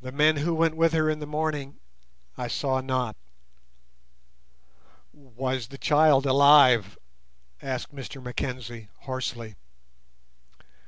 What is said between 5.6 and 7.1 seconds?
the child alive?"